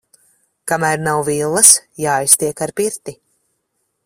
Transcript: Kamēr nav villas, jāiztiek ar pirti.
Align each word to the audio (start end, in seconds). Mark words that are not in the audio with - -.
Kamēr 0.71 1.03
nav 1.09 1.21
villas, 1.29 1.75
jāiztiek 2.07 2.65
ar 2.69 2.77
pirti. 2.83 3.17